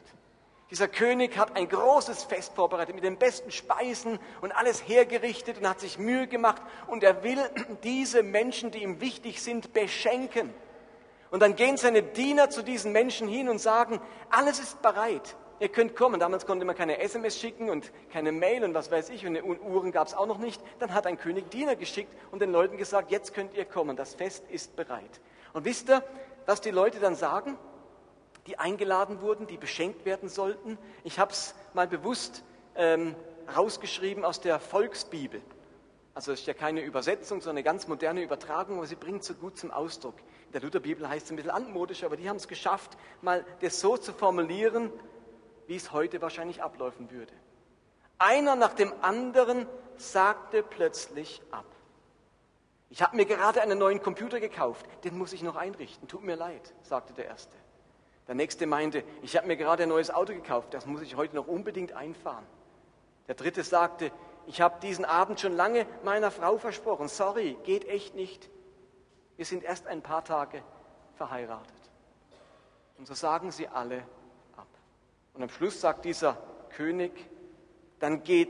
[0.71, 5.67] Dieser König hat ein großes Fest vorbereitet mit den besten Speisen und alles hergerichtet und
[5.67, 7.39] hat sich Mühe gemacht und er will
[7.83, 10.53] diese Menschen, die ihm wichtig sind, beschenken.
[11.33, 15.35] Und dann gehen seine Diener zu diesen Menschen hin und sagen, alles ist bereit.
[15.59, 16.19] Ihr könnt kommen.
[16.19, 19.91] Damals konnte man keine SMS schicken und keine Mail und was weiß ich und Uhren
[19.91, 20.61] gab es auch noch nicht.
[20.77, 23.97] Dann hat ein König Diener geschickt und den Leuten gesagt, jetzt könnt ihr kommen.
[23.97, 25.21] Das Fest ist bereit.
[25.53, 26.03] Und wisst ihr,
[26.45, 27.57] was die Leute dann sagen?
[28.47, 30.77] die eingeladen wurden, die beschenkt werden sollten.
[31.03, 32.43] Ich habe es mal bewusst
[32.75, 33.15] ähm,
[33.55, 35.41] rausgeschrieben aus der Volksbibel.
[36.13, 39.33] Also es ist ja keine Übersetzung, sondern eine ganz moderne Übertragung, aber sie bringt so
[39.33, 40.15] gut zum Ausdruck.
[40.53, 43.97] Der Lutherbibel heißt es ein bisschen antmodisch, aber die haben es geschafft, mal das so
[43.97, 44.91] zu formulieren,
[45.67, 47.33] wie es heute wahrscheinlich ablaufen würde.
[48.19, 51.65] Einer nach dem anderen sagte plötzlich ab.
[52.89, 56.07] Ich habe mir gerade einen neuen Computer gekauft, den muss ich noch einrichten.
[56.07, 57.55] Tut mir leid, sagte der Erste.
[58.27, 61.35] Der nächste meinte, ich habe mir gerade ein neues Auto gekauft, das muss ich heute
[61.35, 62.45] noch unbedingt einfahren.
[63.27, 64.11] Der dritte sagte,
[64.45, 68.49] ich habe diesen Abend schon lange meiner Frau versprochen, sorry, geht echt nicht.
[69.35, 70.61] Wir sind erst ein paar Tage
[71.15, 71.73] verheiratet.
[72.97, 74.03] Und so sagen sie alle
[74.55, 74.67] ab.
[75.33, 76.37] Und am Schluss sagt dieser
[76.69, 77.11] König,
[77.99, 78.49] dann geht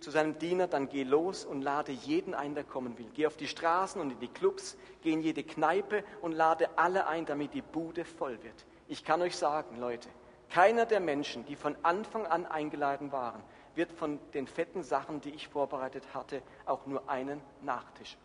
[0.00, 3.10] zu seinem Diener, dann geh los und lade jeden ein, der kommen will.
[3.14, 7.06] Geh auf die Straßen und in die Clubs, geh in jede Kneipe und lade alle
[7.06, 8.66] ein, damit die Bude voll wird.
[8.88, 10.08] Ich kann euch sagen, Leute,
[10.48, 13.42] keiner der Menschen, die von Anfang an eingeladen waren,
[13.74, 18.16] wird von den fetten Sachen, die ich vorbereitet hatte, auch nur einen Nachtisch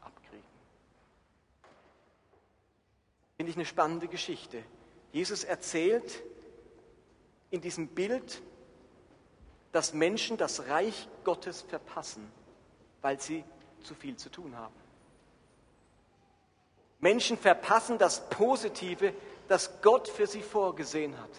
[3.45, 4.63] Finde ich eine spannende Geschichte.
[5.11, 6.23] Jesus erzählt
[7.51, 8.41] in diesem Bild,
[9.71, 12.27] dass Menschen das Reich Gottes verpassen,
[13.03, 13.43] weil sie
[13.83, 14.73] zu viel zu tun haben.
[16.99, 19.13] Menschen verpassen das Positive,
[19.47, 21.29] das Gott für sie vorgesehen hat,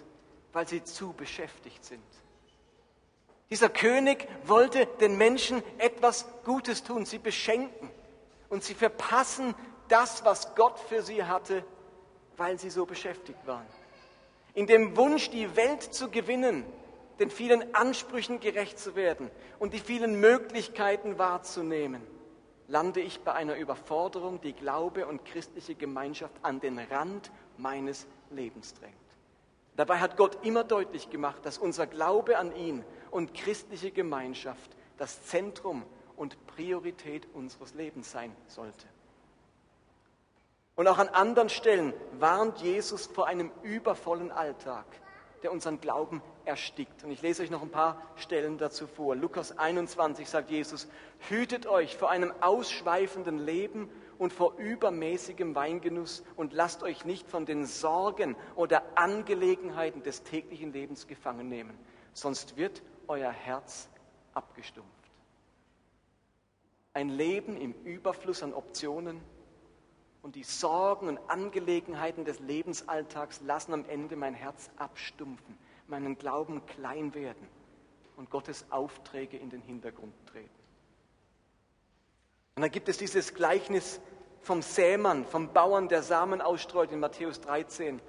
[0.52, 2.04] weil sie zu beschäftigt sind.
[3.50, 7.90] Dieser König wollte den Menschen etwas Gutes tun, sie beschenken.
[8.48, 9.56] Und sie verpassen
[9.88, 11.64] das, was Gott für sie hatte,
[12.36, 13.66] weil sie so beschäftigt waren.
[14.54, 16.64] in dem Wunsch, die Welt zu gewinnen,
[17.18, 22.00] den vielen Ansprüchen gerecht zu werden und die vielen Möglichkeiten wahrzunehmen,
[22.66, 28.72] lande ich bei einer Überforderung, die Glaube und christliche Gemeinschaft an den Rand meines Lebens
[28.74, 28.94] drängt.
[29.76, 35.22] Dabei hat Gott immer deutlich gemacht, dass unser Glaube an ihn und christliche Gemeinschaft das
[35.24, 35.84] Zentrum
[36.16, 38.86] und Priorität unseres Lebens sein sollte.
[40.76, 44.84] Und auch an anderen Stellen warnt Jesus vor einem übervollen Alltag,
[45.42, 47.02] der unseren Glauben erstickt.
[47.02, 49.16] Und ich lese euch noch ein paar Stellen dazu vor.
[49.16, 50.86] Lukas 21 sagt Jesus,
[51.30, 57.46] hütet euch vor einem ausschweifenden Leben und vor übermäßigem Weingenuss und lasst euch nicht von
[57.46, 61.76] den Sorgen oder Angelegenheiten des täglichen Lebens gefangen nehmen,
[62.12, 63.88] sonst wird euer Herz
[64.34, 64.92] abgestumpft.
[66.92, 69.20] Ein Leben im Überfluss an Optionen
[70.26, 76.66] und die Sorgen und Angelegenheiten des Lebensalltags lassen am Ende mein Herz abstumpfen, meinen Glauben
[76.66, 77.46] klein werden
[78.16, 80.50] und Gottes Aufträge in den Hintergrund treten.
[82.56, 84.00] Und dann gibt es dieses Gleichnis
[84.40, 88.00] vom Sämann, vom Bauern, der Samen ausstreut in Matthäus 13.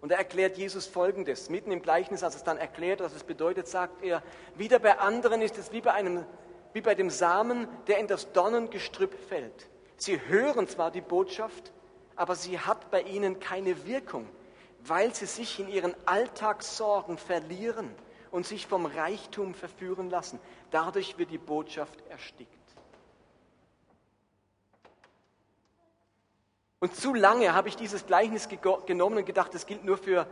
[0.00, 1.50] Und da erklärt Jesus Folgendes.
[1.50, 4.22] Mitten im Gleichnis, als es dann erklärt, was es bedeutet, sagt er,
[4.54, 6.24] wieder bei anderen ist es wie bei, einem,
[6.72, 9.68] wie bei dem Samen, der in das Dornengestrüpp fällt.
[9.96, 11.72] Sie hören zwar die Botschaft,
[12.16, 14.28] aber sie hat bei ihnen keine Wirkung,
[14.80, 17.94] weil sie sich in ihren Alltagssorgen verlieren
[18.30, 20.40] und sich vom Reichtum verführen lassen.
[20.70, 22.50] Dadurch wird die Botschaft erstickt.
[26.80, 28.48] Und zu lange habe ich dieses Gleichnis
[28.84, 30.26] genommen und gedacht, das gilt nur für,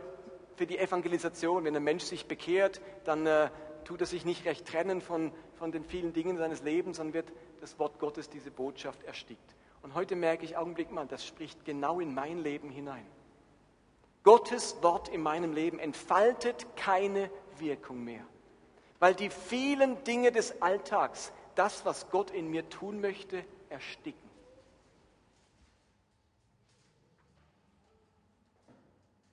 [0.55, 1.63] für die Evangelisation.
[1.63, 3.49] Wenn ein Mensch sich bekehrt, dann äh,
[3.85, 7.31] tut er sich nicht recht trennen von, von den vielen Dingen seines Lebens, sondern wird
[7.63, 9.55] das Wort Gottes, diese Botschaft erstickt.
[9.83, 13.05] Und heute merke ich, Augenblick mal, das spricht genau in mein Leben hinein.
[14.23, 18.25] Gottes Wort in meinem Leben entfaltet keine Wirkung mehr,
[18.99, 24.29] weil die vielen Dinge des Alltags, das, was Gott in mir tun möchte, ersticken.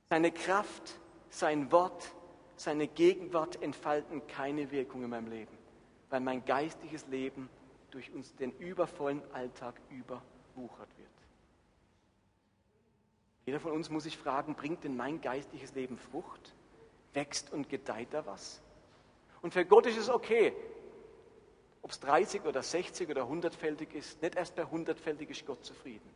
[0.08, 2.12] Seine Kraft, sein Wort,
[2.54, 5.58] seine Gegenwart entfalten keine Wirkung in meinem Leben,
[6.10, 7.48] weil mein geistiges Leben
[7.90, 11.08] durch uns den übervollen Alltag überwuchert wird.
[13.46, 16.54] Jeder von uns muss sich fragen, bringt denn mein geistliches Leben Frucht?
[17.12, 18.62] Wächst und gedeiht da was?
[19.42, 20.52] Und für Gott ist es okay,
[21.82, 24.22] ob es 30 oder 60 oder 100-fältig ist.
[24.22, 26.08] Nicht erst bei 100-fältig ist Gott zufrieden.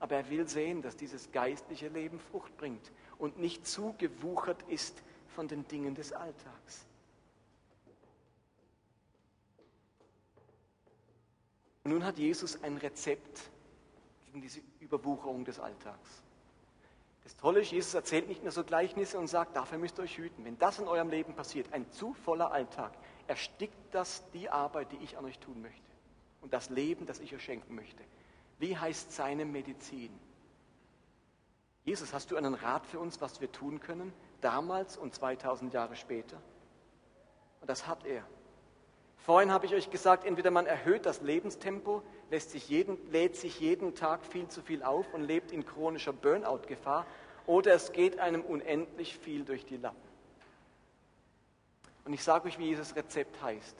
[0.00, 5.48] Aber er will sehen, dass dieses geistliche Leben Frucht bringt und nicht zugewuchert ist von
[5.48, 6.84] den Dingen des Alltags.
[11.84, 13.42] Und nun hat Jesus ein Rezept
[14.26, 16.22] gegen diese Überwucherung des Alltags.
[17.24, 20.18] Das Tolle ist, Jesus erzählt nicht nur so Gleichnisse und sagt, dafür müsst ihr euch
[20.18, 20.44] hüten.
[20.44, 22.92] Wenn das in eurem Leben passiert, ein zu voller Alltag,
[23.26, 25.82] erstickt das die Arbeit, die ich an euch tun möchte
[26.42, 28.04] und das Leben, das ich euch schenken möchte.
[28.58, 30.10] Wie heißt seine Medizin?
[31.84, 35.96] Jesus, hast du einen Rat für uns, was wir tun können, damals und 2000 Jahre
[35.96, 36.40] später?
[37.60, 38.26] Und das hat er.
[39.24, 43.58] Vorhin habe ich euch gesagt, entweder man erhöht das Lebenstempo, lässt sich jeden, lädt sich
[43.58, 47.06] jeden Tag viel zu viel auf und lebt in chronischer Burnout-Gefahr,
[47.46, 50.08] oder es geht einem unendlich viel durch die Lappen.
[52.04, 53.76] Und ich sage euch, wie dieses Rezept heißt,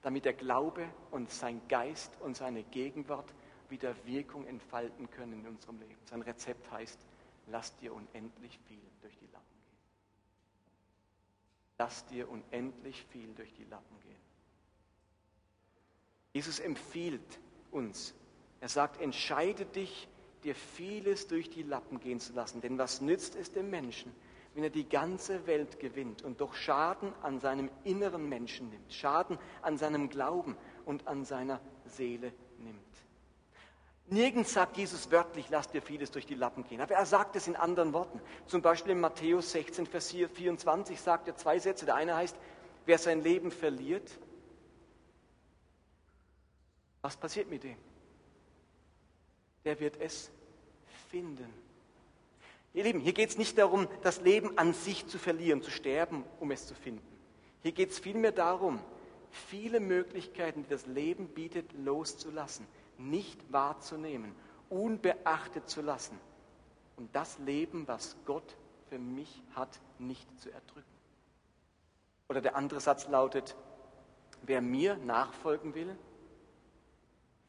[0.00, 3.34] damit der Glaube und sein Geist und seine Gegenwart
[3.68, 6.00] wieder Wirkung entfalten können in unserem Leben.
[6.06, 6.98] Sein Rezept heißt,
[7.48, 9.78] lass dir unendlich viel durch die Lappen gehen.
[11.76, 14.16] Lass dir unendlich viel durch die Lappen gehen.
[16.38, 17.40] Jesus empfiehlt
[17.72, 18.14] uns,
[18.60, 20.06] er sagt, entscheide dich,
[20.44, 22.60] dir vieles durch die Lappen gehen zu lassen.
[22.60, 24.14] Denn was nützt es dem Menschen,
[24.54, 29.36] wenn er die ganze Welt gewinnt und doch Schaden an seinem inneren Menschen nimmt, Schaden
[29.62, 32.78] an seinem Glauben und an seiner Seele nimmt?
[34.06, 36.80] Nirgends sagt Jesus wörtlich, lass dir vieles durch die Lappen gehen.
[36.80, 38.20] Aber er sagt es in anderen Worten.
[38.46, 41.84] Zum Beispiel in Matthäus 16, Vers 24 sagt er zwei Sätze.
[41.84, 42.36] Der eine heißt,
[42.86, 44.20] wer sein Leben verliert,
[47.02, 47.76] was passiert mit dem?
[49.64, 50.30] Der wird es
[51.10, 51.52] finden.
[52.74, 56.24] Ihr Lieben, hier geht es nicht darum, das Leben an sich zu verlieren, zu sterben,
[56.38, 57.06] um es zu finden.
[57.62, 58.80] Hier geht es vielmehr darum,
[59.30, 62.66] viele Möglichkeiten, die das Leben bietet, loszulassen
[62.98, 64.34] nicht wahrzunehmen,
[64.68, 66.18] unbeachtet zu lassen
[66.96, 68.56] und das Leben, was Gott
[68.88, 70.84] für mich hat, nicht zu erdrücken.
[72.28, 73.56] Oder der andere Satz lautet,
[74.42, 75.96] wer mir nachfolgen will,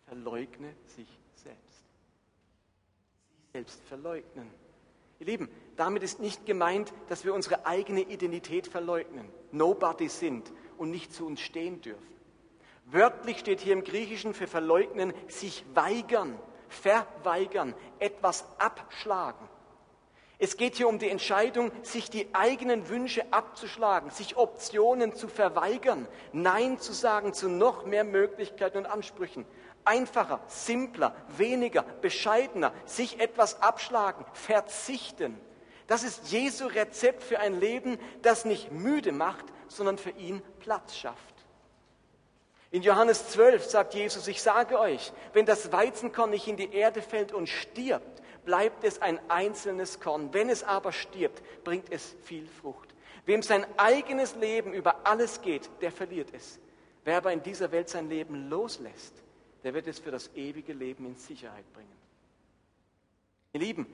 [0.09, 1.85] verleugne sich selbst.
[3.29, 4.49] Sich selbst verleugnen.
[5.19, 10.89] Ihr Lieben, damit ist nicht gemeint, dass wir unsere eigene Identität verleugnen, Nobody sind und
[10.89, 12.15] nicht zu uns stehen dürfen.
[12.85, 19.47] Wörtlich steht hier im Griechischen für verleugnen, sich weigern, verweigern, etwas abschlagen.
[20.41, 26.07] Es geht hier um die Entscheidung, sich die eigenen Wünsche abzuschlagen, sich Optionen zu verweigern,
[26.31, 29.45] Nein zu sagen zu noch mehr Möglichkeiten und Ansprüchen.
[29.85, 35.39] Einfacher, simpler, weniger, bescheidener, sich etwas abschlagen, verzichten.
[35.87, 40.95] Das ist Jesu Rezept für ein Leben, das nicht müde macht, sondern für ihn Platz
[40.95, 41.35] schafft.
[42.71, 47.01] In Johannes 12 sagt Jesus, ich sage euch, wenn das Weizenkorn nicht in die Erde
[47.01, 50.33] fällt und stirbt, bleibt es ein einzelnes Korn.
[50.33, 52.89] Wenn es aber stirbt, bringt es viel Frucht.
[53.25, 56.59] Wem sein eigenes Leben über alles geht, der verliert es.
[57.03, 59.13] Wer aber in dieser Welt sein Leben loslässt,
[59.63, 61.89] der wird es für das ewige Leben in Sicherheit bringen.
[63.53, 63.87] Ihr Lieben,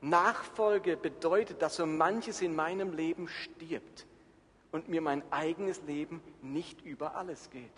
[0.00, 4.06] Nachfolge bedeutet, dass so manches in meinem Leben stirbt
[4.72, 7.72] und mir mein eigenes Leben nicht über alles geht.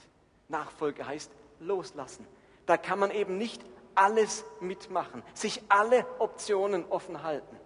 [0.49, 2.27] Nachfolge heißt loslassen.
[2.67, 3.63] Da kann man eben nicht
[3.95, 7.57] alles mitmachen, sich alle Optionen offen halten.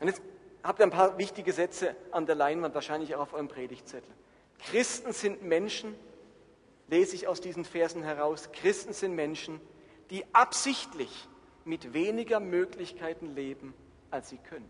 [0.00, 0.22] Und jetzt
[0.62, 4.12] habt ihr ein paar wichtige Sätze an der Leinwand, wahrscheinlich auch auf eurem Predigtzettel.
[4.70, 5.94] Christen sind Menschen,
[6.88, 9.60] lese ich aus diesen Versen heraus, Christen sind Menschen,
[10.10, 11.28] die absichtlich
[11.64, 13.74] mit weniger Möglichkeiten leben,
[14.10, 14.68] als sie können.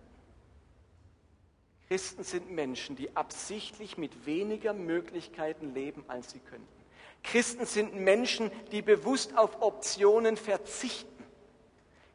[1.88, 6.66] Christen sind Menschen, die absichtlich mit weniger Möglichkeiten leben, als sie können.
[7.22, 11.24] Christen sind Menschen, die bewusst auf Optionen verzichten.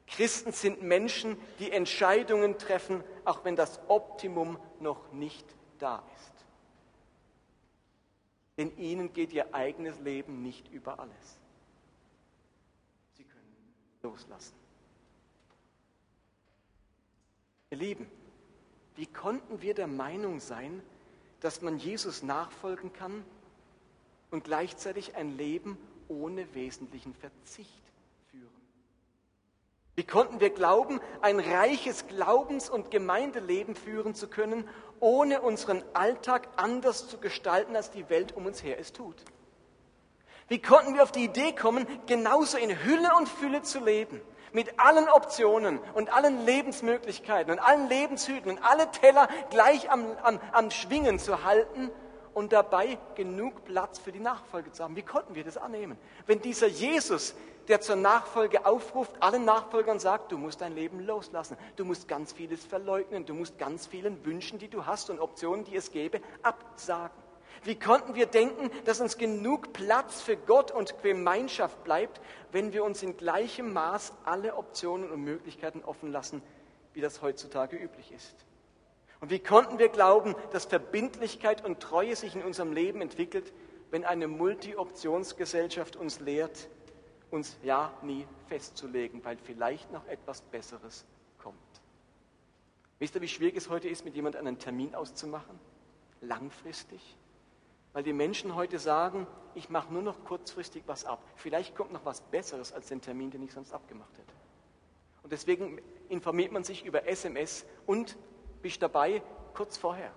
[0.07, 5.45] Christen sind Menschen, die Entscheidungen treffen, auch wenn das Optimum noch nicht
[5.77, 6.38] da ist.
[8.59, 11.39] Denn ihnen geht ihr eigenes Leben nicht über alles.
[13.13, 14.53] Sie können loslassen.
[17.69, 18.05] Ihr Lieben,
[18.95, 20.83] wie konnten wir der Meinung sein,
[21.39, 23.23] dass man Jesus nachfolgen kann
[24.29, 25.77] und gleichzeitig ein Leben
[26.09, 27.78] ohne wesentlichen Verzicht?
[29.99, 34.65] Wie konnten wir glauben, ein reiches Glaubens- und Gemeindeleben führen zu können,
[35.01, 39.17] ohne unseren Alltag anders zu gestalten, als die Welt um uns her es tut?
[40.47, 44.21] Wie konnten wir auf die Idee kommen, genauso in Hülle und Fülle zu leben,
[44.53, 50.39] mit allen Optionen und allen Lebensmöglichkeiten und allen Lebenshüten und alle Teller gleich am, am,
[50.53, 51.91] am Schwingen zu halten
[52.33, 54.95] und dabei genug Platz für die Nachfolge zu haben.
[54.95, 55.97] Wie konnten wir das annehmen?
[56.25, 57.35] Wenn dieser Jesus,
[57.69, 62.33] der zur Nachfolge aufruft, allen Nachfolgern sagt, du musst dein Leben loslassen, du musst ganz
[62.33, 66.19] vieles verleugnen, du musst ganz vielen Wünschen, die du hast und Optionen, die es gäbe,
[66.41, 67.17] absagen.
[67.63, 72.83] Wie konnten wir denken, dass uns genug Platz für Gott und Gemeinschaft bleibt, wenn wir
[72.83, 76.41] uns in gleichem Maß alle Optionen und Möglichkeiten offen lassen,
[76.93, 78.45] wie das heutzutage üblich ist?
[79.19, 83.51] Und wie konnten wir glauben, dass Verbindlichkeit und Treue sich in unserem Leben entwickelt,
[83.91, 86.69] wenn eine Multi-Optionsgesellschaft uns lehrt,
[87.31, 91.05] uns ja nie festzulegen, weil vielleicht noch etwas Besseres
[91.37, 91.57] kommt?
[92.99, 95.59] Wisst ihr, wie schwierig es heute ist, mit jemandem einen Termin auszumachen?
[96.21, 97.17] Langfristig?
[97.93, 101.23] Weil die Menschen heute sagen, ich mache nur noch kurzfristig was ab.
[101.35, 104.33] Vielleicht kommt noch was Besseres als den Termin, den ich sonst abgemacht hätte.
[105.23, 108.17] Und deswegen informiert man sich über SMS und
[108.61, 109.21] bist dabei
[109.53, 110.11] kurz vorher.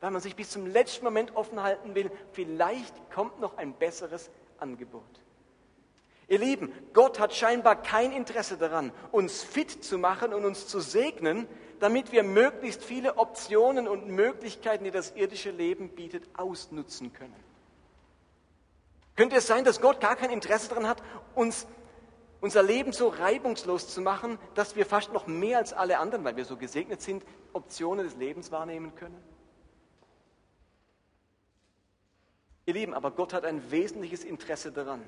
[0.00, 4.30] Weil man sich bis zum letzten Moment offen halten will, vielleicht kommt noch ein besseres
[4.58, 5.22] Angebot.
[6.32, 10.80] Ihr Lieben, Gott hat scheinbar kein Interesse daran, uns fit zu machen und uns zu
[10.80, 11.46] segnen,
[11.78, 17.36] damit wir möglichst viele Optionen und Möglichkeiten, die das irdische Leben bietet, ausnutzen können.
[19.14, 21.02] Könnte es sein, dass Gott gar kein Interesse daran hat,
[21.34, 21.66] uns
[22.40, 26.36] unser Leben so reibungslos zu machen, dass wir fast noch mehr als alle anderen, weil
[26.36, 29.22] wir so gesegnet sind, Optionen des Lebens wahrnehmen können?
[32.64, 35.06] Ihr Lieben, aber Gott hat ein wesentliches Interesse daran,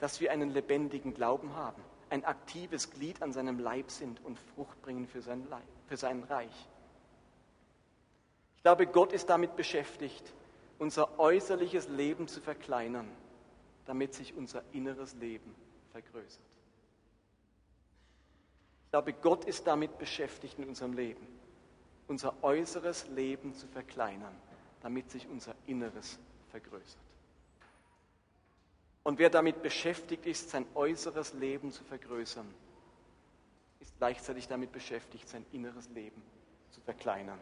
[0.00, 4.82] dass wir einen lebendigen Glauben haben ein aktives Glied an seinem Leib sind und Frucht
[4.82, 6.68] bringen für sein, Leib, für sein Reich.
[8.56, 10.34] Ich glaube, Gott ist damit beschäftigt,
[10.78, 13.08] unser äußerliches Leben zu verkleinern,
[13.86, 15.54] damit sich unser inneres Leben
[15.92, 16.42] vergrößert.
[18.84, 21.26] Ich glaube, Gott ist damit beschäftigt in unserem Leben,
[22.08, 24.34] unser äußeres Leben zu verkleinern,
[24.82, 26.18] damit sich unser Inneres
[26.50, 27.09] vergrößert.
[29.02, 32.46] Und wer damit beschäftigt ist, sein äußeres Leben zu vergrößern,
[33.80, 36.22] ist gleichzeitig damit beschäftigt, sein inneres Leben
[36.70, 37.38] zu verkleinern.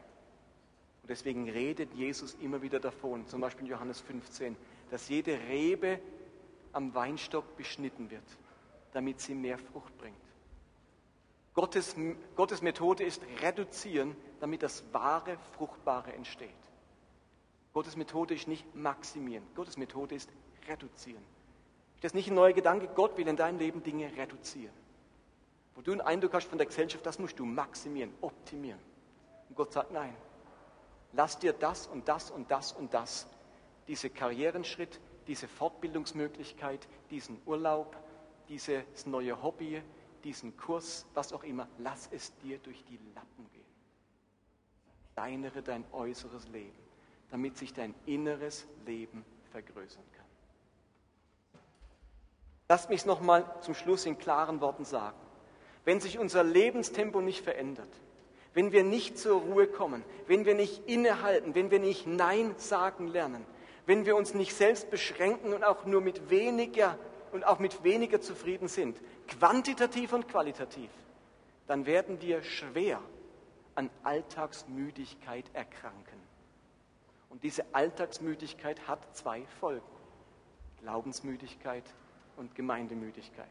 [1.03, 4.57] Und deswegen redet Jesus immer wieder davon, zum Beispiel in Johannes 15,
[4.91, 6.01] dass jede Rebe
[6.73, 8.25] am Weinstock beschnitten wird
[8.93, 10.17] damit sie mehr Frucht bringt.
[11.55, 11.97] Gottes,
[12.37, 16.51] Gottes Methode ist reduzieren, damit das wahre, fruchtbare entsteht.
[17.73, 19.45] Gottes Methode ist nicht maximieren.
[19.55, 20.31] Gottes Methode ist
[20.69, 21.23] reduzieren.
[22.01, 22.89] Das ist nicht ein neuer Gedanke.
[22.95, 24.75] Gott will in deinem Leben Dinge reduzieren.
[25.75, 28.81] Wo du einen Eindruck hast von der Gesellschaft, das musst du maximieren, optimieren.
[29.49, 30.15] Und Gott sagt, nein,
[31.13, 33.27] lass dir das und das und das und das,
[33.87, 37.97] diese Karrierenschritt, diese Fortbildungsmöglichkeit, diesen Urlaub,
[38.49, 39.83] dieses neue Hobby,
[40.25, 43.65] diesen Kurs, was auch immer, lass es dir durch die Lappen gehen.
[45.15, 46.79] Deinere dein äußeres Leben,
[47.31, 50.18] damit sich dein inneres Leben vergrößern kann.
[52.69, 55.17] Lass mich es nochmal zum Schluss in klaren Worten sagen.
[55.85, 57.89] Wenn sich unser Lebenstempo nicht verändert,
[58.53, 63.09] wenn wir nicht zur Ruhe kommen, wenn wir nicht innehalten, wenn wir nicht Nein sagen
[63.09, 63.47] lernen,
[63.87, 66.99] wenn wir uns nicht selbst beschränken und auch nur mit weniger
[67.33, 70.91] und auch mit weniger zufrieden sind, quantitativ und qualitativ,
[71.67, 73.01] dann werden wir schwer
[73.75, 76.21] an Alltagsmüdigkeit erkranken.
[77.31, 79.87] Und diese Alltagsmüdigkeit hat zwei Folgen.
[80.81, 81.85] Glaubensmüdigkeit
[82.39, 83.47] und Gemeindemüdigkeit.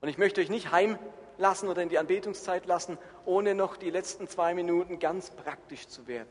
[0.00, 4.28] Und ich möchte euch nicht heimlassen oder in die Anbetungszeit lassen, ohne noch die letzten
[4.28, 6.28] zwei Minuten ganz praktisch zu werden.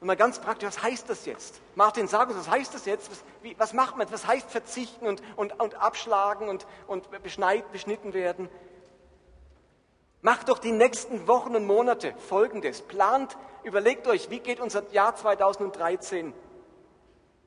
[0.00, 1.60] Und mal ganz praktisch, was heißt das jetzt?
[1.76, 3.10] Martin, sag uns, was heißt das jetzt?
[3.10, 4.10] Was, wie, was macht man?
[4.10, 8.48] Was heißt verzichten und, und, und abschlagen und, und beschneit, beschnitten werden?
[10.20, 12.82] Macht doch die nächsten Wochen und Monate Folgendes.
[12.82, 16.34] Plant, überlegt euch, wie geht unser Jahr 2013?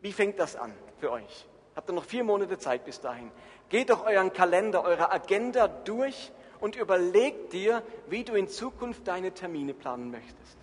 [0.02, 1.48] Wie fängt das an für euch?
[1.76, 3.32] Habt ihr noch vier Monate Zeit bis dahin?
[3.70, 9.34] Geht doch euren Kalender, eure Agenda durch und überlegt dir, wie du in Zukunft deine
[9.34, 10.58] Termine planen möchtest.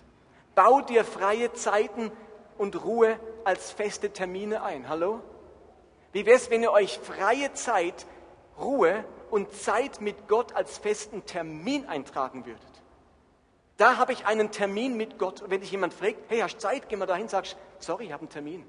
[0.55, 2.11] Bau dir freie Zeiten
[2.57, 4.89] und Ruhe als feste Termine ein.
[4.89, 5.21] Hallo?
[6.11, 8.05] Wie wäre es, wenn ihr euch freie Zeit,
[8.59, 12.61] Ruhe und Zeit mit Gott als festen Termin eintragen würdet?
[13.77, 15.41] Da habe ich einen Termin mit Gott.
[15.41, 18.11] Und wenn dich jemand fragt, hey, hast du Zeit, geh mal dahin, sagst, sorry, ich
[18.11, 18.65] habe einen Termin.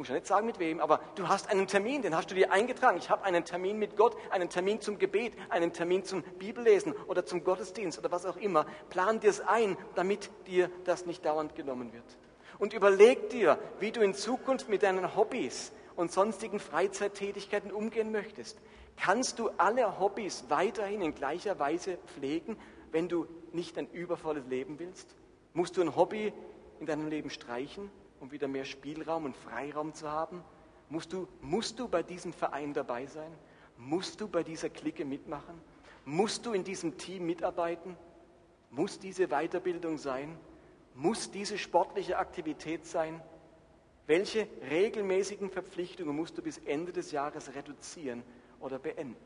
[0.00, 2.50] Muss ja nicht sagen mit wem, aber du hast einen Termin, den hast du dir
[2.50, 2.96] eingetragen.
[2.96, 7.26] Ich habe einen Termin mit Gott, einen Termin zum Gebet, einen Termin zum Bibellesen oder
[7.26, 8.64] zum Gottesdienst oder was auch immer.
[8.88, 12.16] Plan dir es ein, damit dir das nicht dauernd genommen wird.
[12.58, 18.58] Und überleg dir, wie du in Zukunft mit deinen Hobbys und sonstigen Freizeittätigkeiten umgehen möchtest.
[18.96, 22.56] Kannst du alle Hobbys weiterhin in gleicher Weise pflegen,
[22.90, 25.14] wenn du nicht ein übervolles Leben willst?
[25.52, 26.32] Musst du ein Hobby
[26.78, 27.90] in deinem Leben streichen?
[28.20, 30.44] Um wieder mehr Spielraum und Freiraum zu haben?
[30.88, 33.32] Musst du, musst du bei diesem Verein dabei sein?
[33.76, 35.60] Musst du bei dieser Clique mitmachen?
[36.04, 37.96] Musst du in diesem Team mitarbeiten?
[38.70, 40.36] Muss diese Weiterbildung sein?
[40.94, 43.20] Muss diese sportliche Aktivität sein?
[44.06, 48.22] Welche regelmäßigen Verpflichtungen musst du bis Ende des Jahres reduzieren
[48.58, 49.16] oder beenden?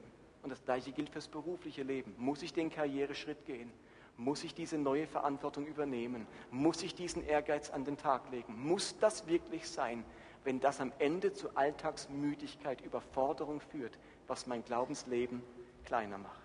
[0.42, 2.14] Und das Gleiche gilt fürs berufliche Leben.
[2.18, 3.72] Muss ich den Karriereschritt gehen?
[4.16, 6.26] Muss ich diese neue Verantwortung übernehmen?
[6.50, 8.54] Muss ich diesen Ehrgeiz an den Tag legen?
[8.66, 10.04] Muss das wirklich sein,
[10.44, 15.42] wenn das am Ende zu Alltagsmüdigkeit, Überforderung führt, was mein Glaubensleben
[15.84, 16.44] kleiner macht?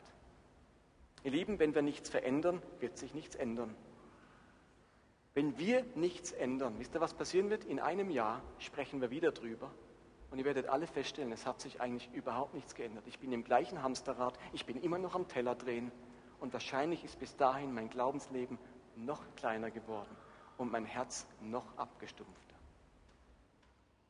[1.23, 3.75] Ihr Lieben, wenn wir nichts verändern, wird sich nichts ändern.
[5.33, 7.65] Wenn wir nichts ändern, wisst ihr, was passieren wird?
[7.65, 9.69] In einem Jahr sprechen wir wieder drüber
[10.31, 13.05] und ihr werdet alle feststellen, es hat sich eigentlich überhaupt nichts geändert.
[13.07, 15.91] Ich bin im gleichen Hamsterrad, ich bin immer noch am Teller drehen,
[16.39, 18.57] und wahrscheinlich ist bis dahin mein Glaubensleben
[18.95, 20.15] noch kleiner geworden
[20.57, 22.55] und mein Herz noch abgestumpfter.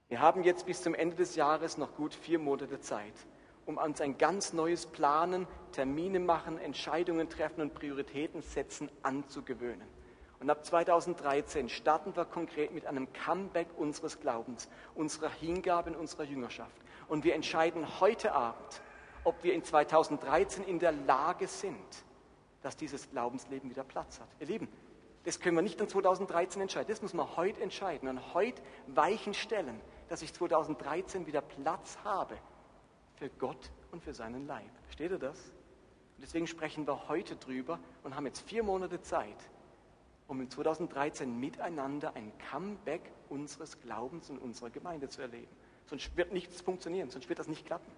[0.08, 3.14] Wir haben jetzt bis zum Ende des Jahres noch gut vier Monate Zeit,
[3.68, 9.88] um uns ein ganz neues Planen, Termine machen, Entscheidungen treffen und Prioritäten setzen anzugewöhnen.
[10.40, 16.24] Und ab 2013 starten wir konkret mit einem Comeback unseres Glaubens, unserer Hingabe in unserer
[16.24, 16.82] Jüngerschaft.
[17.08, 18.82] Und wir entscheiden heute Abend,
[19.26, 22.06] ob wir in 2013 in der Lage sind,
[22.62, 24.28] dass dieses Glaubensleben wieder Platz hat.
[24.40, 24.68] Ihr Lieben,
[25.24, 26.88] das können wir nicht in 2013 entscheiden.
[26.90, 32.38] Das muss man heute entscheiden und heute Weichen stellen, dass ich 2013 wieder Platz habe
[33.16, 34.70] für Gott und für seinen Leib.
[34.84, 35.38] Versteht ihr das?
[35.38, 39.38] Und deswegen sprechen wir heute drüber und haben jetzt vier Monate Zeit,
[40.28, 45.52] um in 2013 miteinander ein Comeback unseres Glaubens und unserer Gemeinde zu erleben.
[45.86, 47.92] Sonst wird nichts funktionieren, sonst wird das nicht klappen.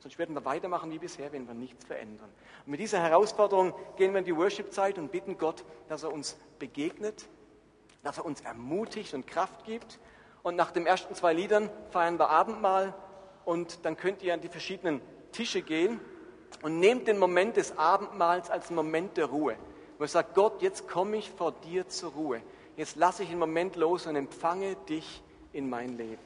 [0.00, 2.28] Sonst werden wir weitermachen wie bisher, wenn wir nichts verändern.
[2.64, 6.36] Und mit dieser Herausforderung gehen wir in die Worship-Zeit und bitten Gott, dass er uns
[6.58, 7.26] begegnet,
[8.02, 9.98] dass er uns ermutigt und Kraft gibt.
[10.42, 12.94] Und nach den ersten zwei Liedern feiern wir Abendmahl
[13.44, 15.00] und dann könnt ihr an die verschiedenen
[15.32, 16.00] Tische gehen
[16.62, 19.56] und nehmt den Moment des Abendmahls als Moment der Ruhe.
[19.98, 22.42] Wo ihr sagt, Gott, jetzt komme ich vor dir zur Ruhe.
[22.76, 25.22] Jetzt lasse ich einen Moment los und empfange dich
[25.52, 26.25] in mein Leben.